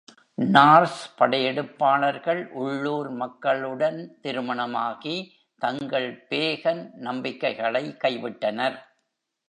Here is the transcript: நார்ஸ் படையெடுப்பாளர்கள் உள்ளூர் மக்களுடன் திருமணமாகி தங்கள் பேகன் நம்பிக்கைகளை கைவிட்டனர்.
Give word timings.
நார்ஸ் 0.53 1.01
படையெடுப்பாளர்கள் 1.19 2.41
உள்ளூர் 2.61 3.09
மக்களுடன் 3.11 3.99
திருமணமாகி 4.21 5.15
தங்கள் 5.61 6.09
பேகன் 6.29 6.83
நம்பிக்கைகளை 7.07 7.83
கைவிட்டனர். 8.03 8.79